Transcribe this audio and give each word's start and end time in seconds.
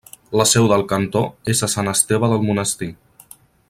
La 0.39 0.45
seu 0.51 0.69
del 0.71 0.85
cantó 0.93 1.23
és 1.55 1.63
a 1.67 1.71
Sant 1.77 1.93
Esteve 1.95 2.33
del 2.35 2.45
Monestir. 2.51 2.93